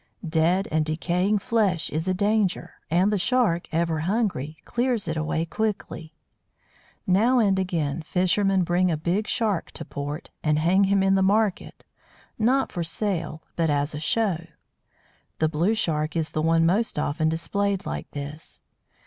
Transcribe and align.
Dead 0.27 0.67
and 0.71 0.83
decaying 0.83 1.37
flesh 1.37 1.91
is 1.91 2.07
a 2.07 2.13
danger, 2.15 2.73
and 2.89 3.13
the 3.13 3.19
Shark, 3.19 3.67
ever 3.71 3.99
hungry, 3.99 4.57
clears 4.65 5.07
it 5.07 5.15
away 5.15 5.45
quickly. 5.45 6.15
Now 7.05 7.37
and 7.37 7.59
again 7.59 8.01
fishermen 8.01 8.63
bring 8.63 8.89
a 8.89 8.97
big 8.97 9.27
Shark 9.27 9.69
to 9.73 9.85
port, 9.85 10.31
and 10.43 10.57
hang 10.57 10.85
him 10.85 11.03
in 11.03 11.13
the 11.13 11.21
market 11.21 11.85
not 12.39 12.71
for 12.71 12.83
sale, 12.83 13.43
but 13.55 13.69
as 13.69 13.93
a 13.93 13.99
"show." 13.99 14.47
The 15.37 15.49
Blue 15.49 15.75
Shark 15.75 16.15
is 16.15 16.31
the 16.31 16.41
one 16.41 16.65
most 16.65 16.97
often 16.97 17.29
displayed 17.29 17.85
like 17.85 18.09
this. 18.09 18.63